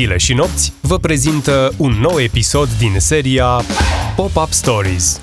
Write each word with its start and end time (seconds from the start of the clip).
Zile 0.00 0.16
și 0.16 0.34
nopți 0.34 0.72
vă 0.80 0.98
prezintă 0.98 1.72
un 1.76 1.90
nou 1.90 2.20
episod 2.20 2.68
din 2.78 2.94
seria 2.98 3.62
Pop-Up 4.16 4.48
Stories. 4.50 5.20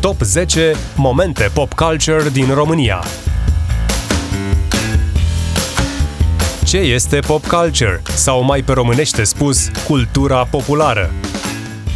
Top 0.00 0.20
10 0.20 0.74
momente 0.96 1.50
pop 1.54 1.72
culture 1.72 2.28
din 2.32 2.54
România. 2.54 3.04
Ce 6.64 6.76
este 6.76 7.20
pop 7.20 7.46
culture? 7.46 8.02
Sau 8.14 8.42
mai 8.42 8.62
pe 8.62 8.72
românește 8.72 9.24
spus, 9.24 9.70
cultura 9.86 10.44
populară? 10.44 11.10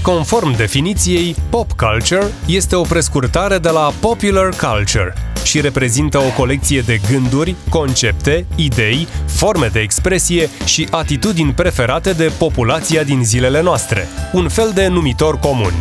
Conform 0.03 0.57
definiției, 0.57 1.37
pop 1.51 1.73
culture 1.73 2.27
este 2.47 2.77
o 2.77 2.83
prescurtare 2.83 3.59
de 3.59 3.69
la 3.69 3.93
popular 4.01 4.49
culture 4.49 5.26
și 5.47 5.61
reprezintă 5.61 6.19
o 6.19 6.33
colecție 6.37 6.81
de 6.81 7.01
gânduri, 7.11 7.55
concepte, 7.69 8.47
idei, 8.55 9.09
forme 9.27 9.67
de 9.67 9.81
expresie 9.81 10.51
și 10.65 10.89
atitudini 10.91 11.53
preferate 11.53 12.13
de 12.13 12.33
populația 12.39 13.03
din 13.03 13.25
zilele 13.25 13.63
noastre. 13.63 14.09
Un 14.33 14.49
fel 14.49 14.71
de 14.75 14.87
numitor 14.87 15.39
comun. 15.39 15.73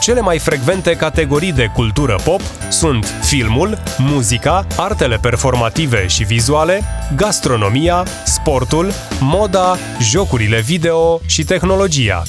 Cele 0.00 0.20
mai 0.20 0.38
frecvente 0.38 0.96
categorii 0.96 1.52
de 1.52 1.70
cultură 1.74 2.18
pop 2.24 2.40
sunt 2.68 3.06
filmul, 3.22 3.78
muzica, 3.98 4.66
artele 4.76 5.16
performative 5.16 6.06
și 6.06 6.24
vizuale, 6.24 6.82
gastronomia, 7.16 8.06
sportul, 8.24 8.92
moda, 9.20 9.76
jocurile 10.00 10.60
video 10.60 11.20
și 11.26 11.44
tehnologia. 11.44 12.22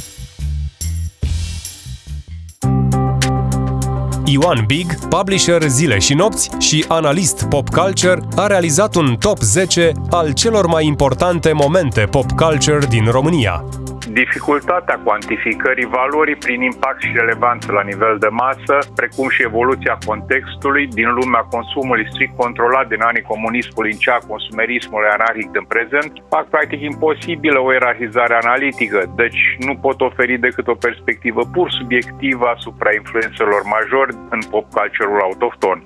Ioan 4.29 4.63
Big, 4.65 4.95
publisher 5.09 5.61
Zile 5.67 5.99
și 5.99 6.13
Nopți 6.13 6.49
și 6.59 6.85
analist 6.87 7.43
pop 7.43 7.69
culture, 7.69 8.21
a 8.35 8.47
realizat 8.47 8.95
un 8.95 9.15
top 9.19 9.37
10 9.41 9.91
al 10.09 10.33
celor 10.33 10.65
mai 10.65 10.85
importante 10.85 11.51
momente 11.51 12.01
pop 12.01 12.31
culture 12.31 12.85
din 12.89 13.05
România 13.05 13.63
dificultatea 14.11 14.99
cuantificării 15.03 15.85
valorii 15.85 16.35
prin 16.35 16.61
impact 16.61 17.01
și 17.01 17.11
relevanță 17.13 17.71
la 17.71 17.81
nivel 17.81 18.17
de 18.19 18.27
masă, 18.27 18.77
precum 18.95 19.29
și 19.29 19.43
evoluția 19.43 19.97
contextului 20.05 20.87
din 20.87 21.09
lumea 21.13 21.39
consumului 21.39 22.07
strict 22.11 22.35
controlat 22.35 22.87
din 22.87 23.01
anii 23.01 23.29
comunismului 23.31 23.91
în 23.91 23.97
cea 23.97 24.19
consumerismului 24.27 25.07
anarhic 25.17 25.49
din 25.51 25.65
prezent, 25.73 26.11
fac 26.29 26.45
practic 26.49 26.81
imposibilă 26.81 27.59
o 27.59 27.71
ierarhizare 27.71 28.35
analitică, 28.43 29.13
deci 29.15 29.41
nu 29.59 29.75
pot 29.75 30.01
oferi 30.01 30.37
decât 30.37 30.67
o 30.67 30.81
perspectivă 30.87 31.41
pur 31.53 31.71
subiectivă 31.71 32.45
asupra 32.55 32.93
influențelor 32.93 33.61
majori 33.75 34.15
în 34.29 34.39
pop 34.51 34.65
culture-ul 34.73 35.21
autohton. 35.21 35.83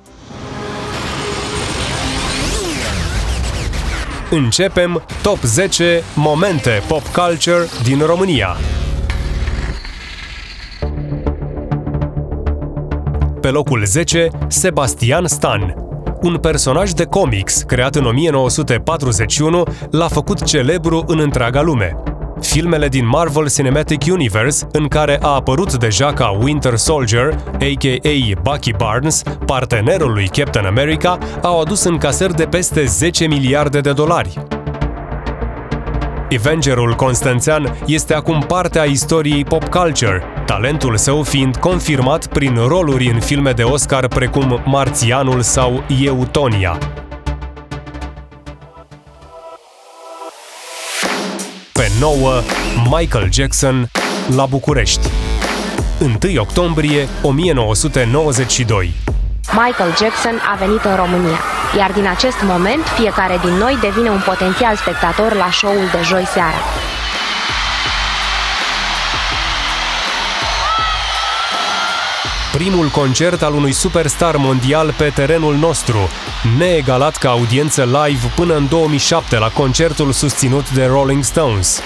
Începem 4.33 5.03
Top 5.21 5.37
10 5.43 6.03
momente 6.15 6.81
pop 6.87 7.01
culture 7.01 7.65
din 7.83 7.99
România. 8.05 8.55
Pe 13.41 13.49
locul 13.49 13.85
10, 13.85 14.27
Sebastian 14.47 15.27
Stan. 15.27 15.75
Un 16.21 16.37
personaj 16.37 16.91
de 16.91 17.05
comics 17.05 17.61
creat 17.61 17.95
în 17.95 18.05
1941 18.05 19.63
l-a 19.89 20.07
făcut 20.07 20.43
celebru 20.43 21.03
în 21.07 21.19
întreaga 21.19 21.61
lume 21.61 22.10
filmele 22.45 22.87
din 22.87 23.07
Marvel 23.07 23.49
Cinematic 23.49 24.01
Universe, 24.11 24.67
în 24.71 24.87
care 24.87 25.17
a 25.21 25.27
apărut 25.27 25.77
deja 25.77 26.13
ca 26.13 26.37
Winter 26.41 26.75
Soldier, 26.75 27.35
a.k.a. 27.53 28.41
Bucky 28.41 28.71
Barnes, 28.71 29.23
partenerul 29.45 30.13
lui 30.13 30.27
Captain 30.27 30.65
America, 30.65 31.17
au 31.41 31.61
adus 31.61 31.83
în 31.83 31.97
casări 31.97 32.35
de 32.35 32.45
peste 32.45 32.85
10 32.85 33.27
miliarde 33.27 33.79
de 33.79 33.91
dolari. 33.91 34.33
Avengerul 36.37 36.93
Constanțean 36.93 37.77
este 37.85 38.13
acum 38.13 38.43
parte 38.47 38.79
a 38.79 38.83
istoriei 38.83 39.43
pop 39.43 39.63
culture, 39.63 40.23
talentul 40.45 40.97
său 40.97 41.23
fiind 41.23 41.55
confirmat 41.55 42.27
prin 42.27 42.55
roluri 42.67 43.09
în 43.09 43.19
filme 43.19 43.51
de 43.51 43.63
Oscar 43.63 44.07
precum 44.07 44.61
Marțianul 44.65 45.41
sau 45.41 45.83
Eutonia. 46.03 46.77
Pe 51.81 51.91
9, 51.99 52.41
Michael 52.89 53.27
Jackson 53.31 53.89
la 54.35 54.45
București. 54.45 55.07
1 55.99 56.17
octombrie 56.37 57.07
1992. 57.21 58.93
Michael 59.51 59.95
Jackson 60.01 60.41
a 60.51 60.55
venit 60.55 60.83
în 60.83 60.95
România, 60.95 61.39
iar 61.77 61.91
din 61.91 62.07
acest 62.07 62.35
moment 62.43 62.83
fiecare 62.99 63.39
din 63.45 63.53
noi 63.53 63.77
devine 63.81 64.09
un 64.09 64.21
potențial 64.25 64.75
spectator 64.75 65.33
la 65.33 65.49
show-ul 65.51 65.87
de 65.91 66.01
joi 66.03 66.25
seara. 66.25 66.61
Primul 72.63 72.87
concert 72.87 73.41
al 73.41 73.53
unui 73.53 73.71
superstar 73.71 74.35
mondial 74.35 74.93
pe 74.97 75.11
terenul 75.15 75.55
nostru, 75.55 75.97
neegalat 76.57 77.17
ca 77.17 77.29
audiență 77.29 77.83
live 77.83 78.31
până 78.35 78.55
în 78.55 78.67
2007 78.69 79.37
la 79.37 79.47
concertul 79.47 80.11
susținut 80.11 80.73
de 80.73 80.85
Rolling 80.85 81.23
Stones. 81.23 81.81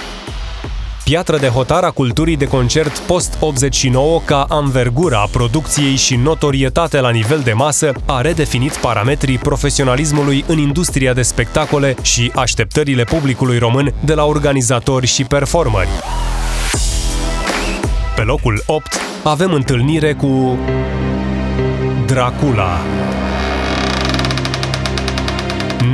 Piatră 1.04 1.38
de 1.38 1.48
hotar 1.48 1.84
a 1.84 1.90
culturii 1.90 2.36
de 2.36 2.44
concert 2.44 2.98
post-89 2.98 4.24
ca 4.24 4.46
anvergura 4.48 5.20
a 5.20 5.28
producției 5.30 5.96
și 5.96 6.16
notorietate 6.16 7.00
la 7.00 7.10
nivel 7.10 7.40
de 7.44 7.52
masă 7.52 7.92
a 8.06 8.20
redefinit 8.20 8.76
parametrii 8.76 9.38
profesionalismului 9.38 10.44
în 10.46 10.58
industria 10.58 11.12
de 11.12 11.22
spectacole 11.22 11.94
și 12.02 12.32
așteptările 12.34 13.04
publicului 13.04 13.58
român 13.58 13.94
de 14.04 14.14
la 14.14 14.24
organizatori 14.24 15.06
și 15.06 15.24
performeri. 15.24 15.88
Pe 18.16 18.22
locul 18.22 18.62
8 18.66 19.05
avem 19.28 19.52
întâlnire 19.52 20.14
cu 20.14 20.58
Dracula. 22.06 22.78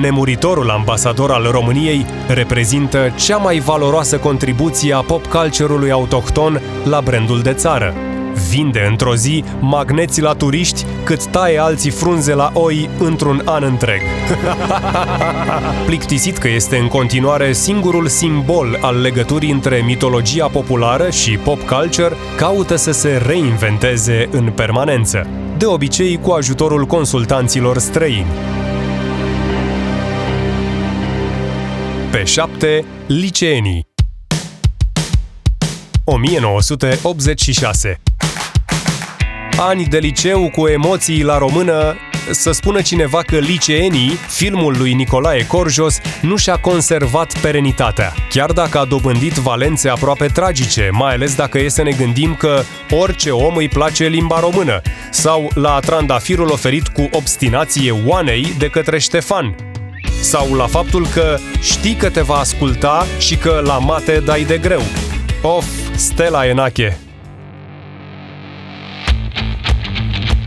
Nemuritorul 0.01 0.71
ambasador 0.71 1.31
al 1.31 1.49
României 1.51 2.07
reprezintă 2.29 3.13
cea 3.17 3.37
mai 3.37 3.59
valoroasă 3.59 4.19
contribuție 4.19 4.95
a 4.95 5.01
pop 5.01 5.27
culture-ului 5.27 5.91
autohton 5.91 6.61
la 6.85 7.01
brandul 7.01 7.41
de 7.41 7.53
țară. 7.53 7.95
Vinde 8.49 8.87
într-o 8.91 9.15
zi 9.15 9.45
magneți 9.61 10.21
la 10.21 10.33
turiști 10.33 10.87
cât 11.05 11.27
taie 11.27 11.59
alții 11.59 11.91
frunze 11.91 12.35
la 12.35 12.51
oi 12.55 12.91
într-un 12.99 13.43
an 13.45 13.63
întreg. 13.63 14.01
Plictisit 15.87 16.39
că 16.39 16.49
este 16.49 16.77
în 16.77 16.89
continuare 16.89 17.53
singurul 17.53 18.07
simbol 18.07 18.79
al 18.81 19.01
legăturii 19.01 19.51
între 19.51 19.83
mitologia 19.87 20.47
populară 20.47 21.11
și 21.11 21.31
pop 21.37 21.61
culture, 21.61 22.15
caută 22.37 22.77
să 22.77 22.91
se 22.91 23.23
reinventeze 23.27 24.29
în 24.31 24.51
permanență, 24.51 25.27
de 25.57 25.67
obicei 25.67 26.19
cu 26.19 26.31
ajutorul 26.31 26.85
consultanților 26.85 27.79
străini. 27.79 28.27
Pe 32.11 32.25
7, 32.25 32.85
liceenii 33.07 33.91
1986 36.05 38.01
Ani 39.65 39.85
de 39.85 39.99
liceu 39.99 40.51
cu 40.51 40.67
emoții 40.67 41.23
la 41.23 41.39
română, 41.39 41.97
să 42.31 42.53
spună 42.53 42.81
cineva 42.81 43.23
că 43.23 43.39
Liceenii, 43.39 44.11
filmul 44.29 44.75
lui 44.79 44.93
Nicolae 44.93 45.47
Corjos, 45.47 46.01
nu 46.23 46.37
și-a 46.37 46.57
conservat 46.57 47.41
perenitatea. 47.41 48.13
Chiar 48.29 48.53
dacă 48.53 48.79
a 48.79 48.85
dobândit 48.85 49.33
valențe 49.33 49.89
aproape 49.89 50.27
tragice, 50.27 50.89
mai 50.93 51.15
ales 51.15 51.35
dacă 51.35 51.59
e 51.59 51.69
să 51.69 51.83
ne 51.83 51.91
gândim 51.91 52.35
că 52.35 52.63
orice 52.91 53.31
om 53.31 53.57
îi 53.57 53.69
place 53.69 54.07
limba 54.07 54.41
română, 54.41 54.81
sau 55.11 55.51
la 55.55 55.79
trandafirul 55.81 56.51
oferit 56.51 56.89
cu 56.89 57.09
obstinație 57.13 57.95
Oanei 58.07 58.55
de 58.59 58.67
către 58.67 58.99
Ștefan, 58.99 59.55
sau 60.21 60.55
la 60.55 60.67
faptul 60.67 61.07
că 61.07 61.39
știi 61.61 61.95
că 61.95 62.11
te 62.11 62.21
va 62.21 62.37
asculta 62.37 63.07
și 63.19 63.37
că 63.37 63.63
la 63.65 63.79
mate 63.79 64.23
dai 64.25 64.45
de 64.45 64.59
greu. 64.59 64.83
Of, 65.43 65.67
Stella 65.97 66.47
Enache! 66.47 67.12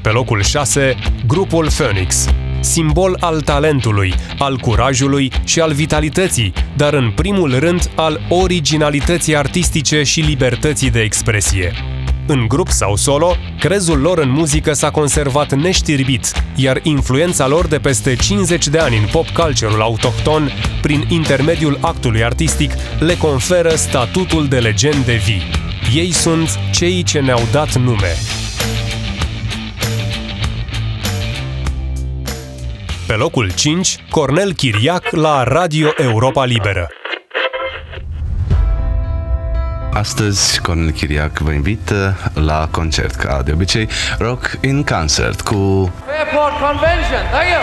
Pe 0.06 0.12
locul 0.12 0.42
6, 0.42 0.96
grupul 1.28 1.70
Phoenix, 1.70 2.26
simbol 2.60 3.18
al 3.20 3.42
talentului, 3.42 4.14
al 4.38 4.58
curajului 4.58 5.32
și 5.44 5.60
al 5.60 5.74
vitalității, 5.74 6.54
dar 6.76 6.94
în 6.94 7.12
primul 7.12 7.60
rând 7.60 7.90
al 7.96 8.20
originalității 8.30 9.36
artistice 9.36 10.04
și 10.04 10.20
libertății 10.20 10.90
de 10.90 11.00
expresie. 11.00 11.74
În 12.28 12.48
grup 12.48 12.68
sau 12.68 12.96
solo, 12.96 13.36
crezul 13.60 14.00
lor 14.00 14.18
în 14.18 14.30
muzică 14.30 14.74
s-a 14.74 14.92
conservat 14.92 15.54
neștirbit, 15.54 16.32
iar 16.56 16.80
influența 16.84 17.48
lor 17.48 17.68
de 17.68 17.78
peste 17.78 18.16
50 18.16 18.68
de 18.68 18.78
ani 18.78 18.98
în 18.98 19.06
pop 19.12 19.28
culture-ul 19.30 19.82
autohton, 19.82 20.52
prin 20.82 21.06
intermediul 21.10 21.78
actului 21.82 22.24
artistic, 22.24 22.72
le 23.00 23.18
conferă 23.18 23.76
statutul 23.76 24.48
de 24.48 24.58
legende 24.58 25.14
vii. 25.14 25.44
Ei 25.96 26.12
sunt 26.12 26.60
cei 26.72 27.04
ce 27.04 27.20
ne-au 27.20 27.42
dat 27.52 27.76
nume, 27.76 28.16
Pe 33.16 33.22
locul 33.22 33.52
5, 33.52 33.98
Cornel 34.10 34.54
Chiriac 34.54 35.12
la 35.12 35.44
Radio 35.44 35.90
Europa 35.98 36.46
Liberă. 36.46 36.88
Astăzi, 39.94 40.62
Cornel 40.62 40.92
Chiriac 40.92 41.38
vă 41.38 41.52
invită 41.52 42.18
la 42.34 42.68
concert, 42.72 43.16
ca 43.16 43.42
de 43.46 43.52
obicei, 43.52 43.88
Rock 44.20 44.58
in 44.62 44.84
Concert 44.84 45.42
cu 45.42 45.92
Fairport 46.06 46.54
Convention. 46.60 47.24
Thank 47.32 47.48
you. 47.48 47.62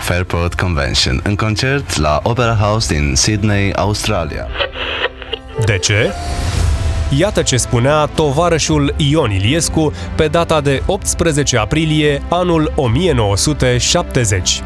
Fairport 0.00 0.54
Convention, 0.54 1.20
în 1.24 1.36
concert 1.36 1.96
la 1.96 2.20
Opera 2.22 2.54
House 2.54 2.94
din 2.94 3.14
Sydney, 3.14 3.72
Australia. 3.72 4.46
De 5.64 5.78
ce? 5.78 6.12
Iată 7.18 7.42
ce 7.42 7.56
spunea 7.56 8.06
tovarășul 8.06 8.94
Ion 8.96 9.30
Iliescu 9.30 9.92
pe 10.16 10.26
data 10.26 10.60
de 10.60 10.82
18 10.86 11.56
aprilie 11.56 12.22
anul 12.28 12.72
1970 12.76 14.62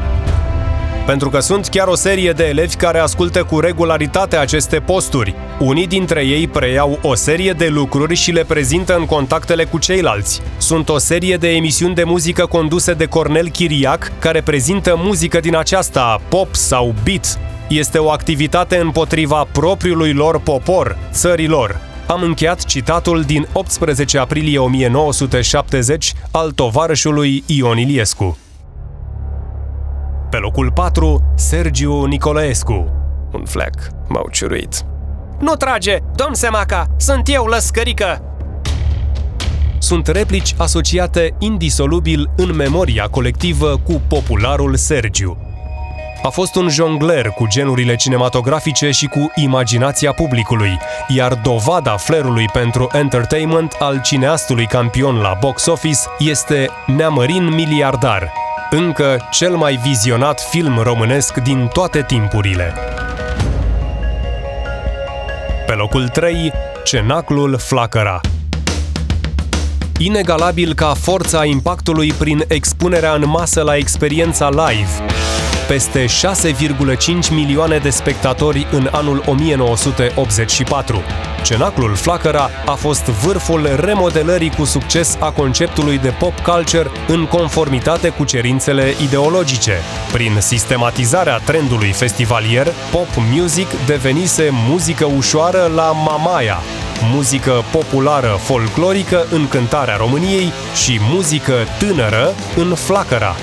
pentru 1.05 1.29
că 1.29 1.39
sunt 1.39 1.67
chiar 1.67 1.87
o 1.87 1.95
serie 1.95 2.31
de 2.31 2.43
elevi 2.43 2.75
care 2.75 2.99
ascultă 2.99 3.43
cu 3.43 3.59
regularitate 3.59 4.35
aceste 4.35 4.79
posturi. 4.79 5.35
Unii 5.59 5.87
dintre 5.87 6.25
ei 6.25 6.47
preiau 6.47 6.99
o 7.01 7.15
serie 7.15 7.51
de 7.51 7.67
lucruri 7.67 8.15
și 8.15 8.31
le 8.31 8.43
prezintă 8.43 8.95
în 8.95 9.05
contactele 9.05 9.63
cu 9.63 9.77
ceilalți. 9.77 10.41
Sunt 10.57 10.89
o 10.89 10.97
serie 10.97 11.37
de 11.37 11.49
emisiuni 11.49 11.95
de 11.95 12.03
muzică 12.03 12.45
conduse 12.45 12.93
de 12.93 13.05
Cornel 13.05 13.49
Chiriac, 13.49 14.11
care 14.19 14.41
prezintă 14.41 14.95
muzică 14.97 15.39
din 15.39 15.55
aceasta, 15.55 16.21
pop 16.29 16.55
sau 16.55 16.93
beat. 17.03 17.39
Este 17.67 17.97
o 17.97 18.09
activitate 18.09 18.77
împotriva 18.77 19.47
propriului 19.51 20.13
lor 20.13 20.39
popor, 20.39 20.97
țărilor. 21.11 21.87
Am 22.07 22.21
încheiat 22.21 22.63
citatul 22.65 23.21
din 23.21 23.47
18 23.53 24.17
aprilie 24.17 24.59
1970 24.59 26.13
al 26.31 26.51
tovarășului 26.51 27.43
Ion 27.45 27.77
Iliescu. 27.77 28.37
Pe 30.29 30.37
locul 30.37 30.71
4, 30.71 31.33
Sergiu 31.35 32.05
Nicolaescu. 32.05 32.91
Un 33.33 33.45
fleck 33.45 33.89
m-au 34.07 34.29
ciuruit. 34.31 34.85
Nu 35.39 35.53
trage! 35.53 35.97
Domn 36.15 36.33
Semaca! 36.33 36.87
Sunt 36.97 37.29
eu, 37.29 37.45
lăscărică! 37.45 38.21
Sunt 39.77 40.07
replici 40.07 40.53
asociate 40.57 41.35
indisolubil 41.39 42.29
în 42.35 42.55
memoria 42.55 43.07
colectivă 43.07 43.81
cu 43.83 44.01
popularul 44.07 44.75
Sergiu. 44.75 45.46
A 46.23 46.29
fost 46.29 46.55
un 46.55 46.69
jongler 46.69 47.27
cu 47.27 47.47
genurile 47.47 47.95
cinematografice 47.95 48.91
și 48.91 49.05
cu 49.05 49.31
imaginația 49.35 50.11
publicului, 50.11 50.77
iar 51.07 51.33
dovada 51.33 51.97
flerului 51.97 52.45
pentru 52.53 52.89
entertainment 52.93 53.75
al 53.79 54.01
cineastului 54.01 54.65
campion 54.65 55.15
la 55.15 55.37
box 55.39 55.65
office 55.65 55.99
este 56.19 56.69
Neamărin 56.85 57.53
miliardar, 57.53 58.31
încă 58.69 59.27
cel 59.31 59.55
mai 59.55 59.79
vizionat 59.83 60.41
film 60.41 60.77
românesc 60.77 61.37
din 61.37 61.69
toate 61.73 62.03
timpurile. 62.07 62.73
Pe 65.67 65.73
locul 65.73 66.07
3, 66.07 66.51
Cenaclul 66.83 67.57
Flacăra. 67.57 68.21
Inegalabil 69.99 70.73
ca 70.73 70.93
forța 70.93 71.45
impactului 71.45 72.11
prin 72.11 72.43
expunerea 72.47 73.13
în 73.13 73.23
masă 73.27 73.61
la 73.61 73.75
experiența 73.75 74.49
live, 74.49 74.89
peste 75.67 76.05
6,5 76.05 77.29
milioane 77.31 77.77
de 77.77 77.89
spectatori 77.89 78.67
în 78.71 78.89
anul 78.91 79.23
1984. 79.25 81.03
Cenaclul 81.43 81.95
Flacăra 81.95 82.49
a 82.65 82.71
fost 82.71 83.03
vârful 83.03 83.75
remodelării 83.79 84.49
cu 84.49 84.63
succes 84.63 85.17
a 85.19 85.31
conceptului 85.31 85.97
de 85.97 86.13
pop 86.19 86.39
culture 86.39 86.89
în 87.07 87.25
conformitate 87.25 88.09
cu 88.09 88.23
cerințele 88.23 88.93
ideologice. 89.03 89.73
Prin 90.11 90.37
sistematizarea 90.39 91.37
trendului 91.37 91.91
festivalier, 91.91 92.67
pop 92.91 93.07
music 93.31 93.67
devenise 93.85 94.49
muzică 94.51 95.05
ușoară 95.05 95.71
la 95.75 95.91
mamaia, 95.91 96.57
muzică 97.13 97.63
populară 97.71 98.37
folclorică 98.39 99.25
în 99.31 99.47
cântarea 99.47 99.95
României 99.95 100.51
și 100.83 100.99
muzică 101.01 101.53
tânără 101.79 102.33
în 102.55 102.75
flacăra. 102.75 103.35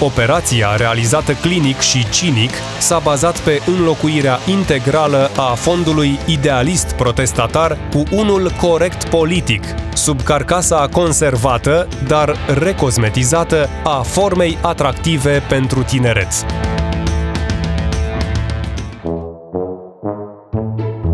Operația, 0.00 0.76
realizată 0.76 1.32
clinic 1.32 1.78
și 1.78 2.08
cinic, 2.10 2.50
s-a 2.78 2.98
bazat 2.98 3.38
pe 3.38 3.60
înlocuirea 3.66 4.38
integrală 4.46 5.30
a 5.36 5.54
fondului 5.54 6.18
idealist 6.26 6.92
protestatar 6.92 7.78
cu 7.92 8.02
unul 8.12 8.50
corect 8.60 9.08
politic, 9.08 9.62
sub 9.94 10.22
carcasa 10.22 10.88
conservată, 10.92 11.88
dar 12.06 12.36
recosmetizată, 12.58 13.68
a 13.84 14.02
formei 14.02 14.58
atractive 14.62 15.42
pentru 15.48 15.82
tineret. 15.82 16.46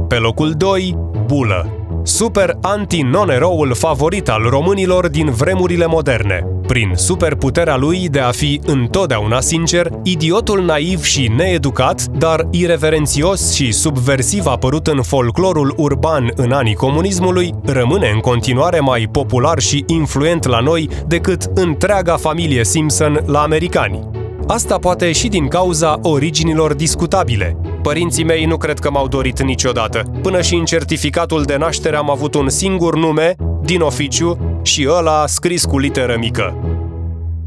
Pe 0.08 0.16
locul 0.16 0.52
2, 0.52 0.98
Bulă. 1.26 1.68
Super 2.02 2.56
anti-non-eroul 2.60 3.74
favorit 3.74 4.28
al 4.28 4.42
românilor 4.42 5.08
din 5.08 5.30
vremurile 5.30 5.86
moderne. 5.86 6.53
Prin 6.66 6.92
superputerea 6.94 7.76
lui 7.76 8.08
de 8.08 8.20
a 8.20 8.30
fi 8.30 8.60
întotdeauna 8.66 9.40
sincer, 9.40 9.90
idiotul 10.02 10.64
naiv 10.64 11.02
și 11.02 11.30
needucat, 11.36 12.04
dar 12.04 12.46
ireverențios 12.50 13.54
și 13.54 13.72
subversiv 13.72 14.46
apărut 14.46 14.86
în 14.86 15.02
folclorul 15.02 15.74
urban 15.76 16.32
în 16.36 16.52
anii 16.52 16.74
comunismului, 16.74 17.54
rămâne 17.64 18.10
în 18.14 18.20
continuare 18.20 18.80
mai 18.80 19.08
popular 19.12 19.58
și 19.58 19.84
influent 19.86 20.46
la 20.46 20.60
noi 20.60 20.88
decât 21.06 21.50
întreaga 21.54 22.16
familie 22.16 22.64
Simpson 22.64 23.22
la 23.26 23.42
americani. 23.42 24.08
Asta 24.46 24.78
poate 24.78 25.12
și 25.12 25.28
din 25.28 25.48
cauza 25.48 25.98
originilor 26.02 26.74
discutabile. 26.74 27.56
Părinții 27.82 28.24
mei 28.24 28.44
nu 28.44 28.56
cred 28.56 28.78
că 28.78 28.90
m-au 28.90 29.08
dorit 29.08 29.42
niciodată. 29.42 30.02
Până 30.22 30.40
și 30.40 30.54
în 30.54 30.64
certificatul 30.64 31.42
de 31.42 31.56
naștere 31.56 31.96
am 31.96 32.10
avut 32.10 32.34
un 32.34 32.48
singur 32.48 32.96
nume, 32.96 33.36
din 33.62 33.80
oficiu, 33.80 34.53
și 34.64 34.86
ăla 34.90 35.26
scris 35.26 35.64
cu 35.64 35.78
literă 35.78 36.16
mică. 36.18 36.56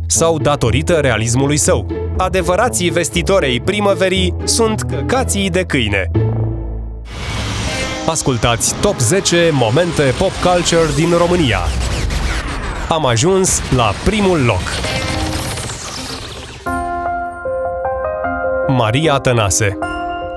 Sau 0.07 0.37
datorită 0.37 0.93
realismului 0.93 1.57
său. 1.57 1.87
Adevărații 2.17 2.89
vestitorei 2.89 3.61
primăverii 3.61 4.35
sunt 4.43 4.81
căcații 4.81 5.49
de 5.49 5.63
câine. 5.63 6.11
Ascultați 8.09 8.75
Top 8.81 8.99
10 8.99 9.49
momente 9.51 10.03
pop 10.17 10.31
culture 10.31 10.89
din 10.95 11.09
România. 11.17 11.59
Am 12.89 13.05
ajuns 13.05 13.61
la 13.75 13.91
primul 14.05 14.45
loc. 14.45 14.61
Maria 18.67 19.17
Tănase 19.17 19.77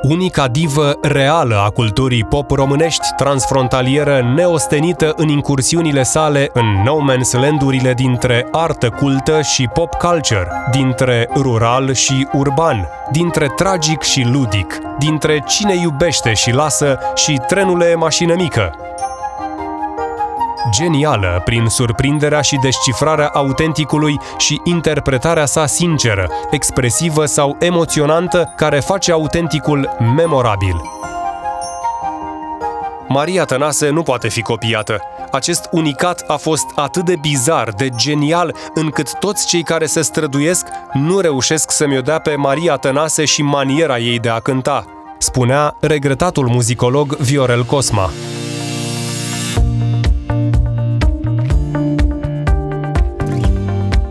unica 0.02 0.49
divă 0.49 0.99
reală 1.02 1.56
a 1.64 1.70
culturii 1.70 2.24
pop 2.24 2.51
românești, 2.51 3.06
transfrontalieră, 3.17 4.32
neostenită 4.34 5.13
în 5.17 5.29
incursiunile 5.29 6.03
sale 6.03 6.51
în 6.53 6.82
no 6.84 6.96
man's 6.96 7.41
landurile 7.41 7.94
dintre 7.94 8.46
artă 8.51 8.89
cultă 8.89 9.41
și 9.41 9.69
pop 9.72 9.94
culture, 9.94 10.48
dintre 10.70 11.29
rural 11.34 11.93
și 11.93 12.29
urban, 12.32 12.89
dintre 13.10 13.46
tragic 13.56 14.03
și 14.03 14.29
ludic, 14.32 14.79
dintre 14.98 15.44
cine 15.46 15.74
iubește 15.74 16.32
și 16.32 16.51
lasă 16.51 16.98
și 17.15 17.41
trenule 17.46 17.94
mașină 17.94 18.34
mică, 18.34 18.74
genială 20.70 21.43
prin 21.44 21.67
surprinderea 21.67 22.40
și 22.40 22.58
descifrarea 22.62 23.29
autenticului 23.29 24.20
și 24.38 24.60
interpretarea 24.64 25.46
sa 25.46 25.67
sinceră, 25.67 26.31
expresivă 26.50 27.24
sau 27.24 27.56
emoționantă 27.60 28.52
care 28.56 28.81
face 28.81 29.12
autenticul 29.12 29.90
memorabil. 30.17 30.81
Maria 33.08 33.44
Tănase 33.44 33.88
nu 33.88 34.02
poate 34.02 34.29
fi 34.29 34.43
copiată. 34.43 35.00
Acest 35.31 35.69
unicat 35.70 36.24
a 36.26 36.36
fost 36.36 36.67
atât 36.74 37.05
de 37.05 37.17
bizar, 37.20 37.69
de 37.69 37.88
genial, 37.96 38.55
încât 38.74 39.19
toți 39.19 39.46
cei 39.46 39.62
care 39.62 39.86
se 39.86 40.02
străduiesc 40.02 40.67
nu 40.93 41.20
reușesc 41.20 41.70
să-mi 41.70 42.02
dea 42.02 42.19
pe 42.19 42.34
Maria 42.34 42.76
Tănase 42.76 43.24
și 43.24 43.43
maniera 43.43 43.98
ei 43.98 44.19
de 44.19 44.29
a 44.29 44.38
cânta, 44.38 44.84
spunea 45.19 45.76
regretatul 45.81 46.48
muzicolog 46.48 47.17
Viorel 47.17 47.64
Cosma. 47.64 48.10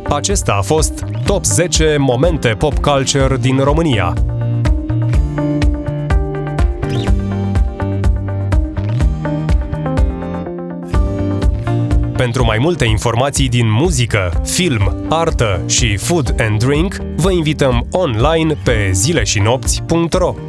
Acesta 0.10 0.54
a 0.54 0.62
fost 0.62 1.06
Top 1.26 1.46
10 1.46 1.96
momente 2.00 2.48
pop 2.48 2.78
culture 2.78 3.38
din 3.38 3.58
România. 3.58 4.14
Pentru 12.18 12.46
mai 12.46 12.58
multe 12.60 12.86
informații 12.86 13.50
din 13.50 13.72
muzică, 13.72 14.42
film, 14.46 15.06
artă 15.10 15.62
și 15.68 15.98
food 15.98 16.36
and 16.40 16.64
drink, 16.64 16.96
vă 17.16 17.32
invităm 17.32 17.88
online 17.92 18.54
pe 18.64 18.90
zileșinopți.ro. 18.94 20.49